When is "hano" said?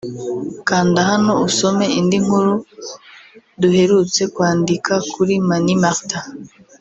1.09-1.31